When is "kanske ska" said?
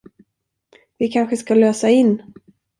1.07-1.53